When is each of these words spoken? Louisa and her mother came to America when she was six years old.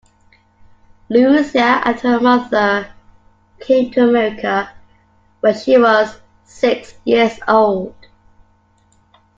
Louisa 1.11 1.59
and 1.85 1.99
her 1.99 2.19
mother 2.19 2.91
came 3.59 3.91
to 3.91 4.01
America 4.09 4.73
when 5.41 5.55
she 5.55 5.77
was 5.77 6.17
six 6.43 6.95
years 7.05 7.37
old. 7.47 7.93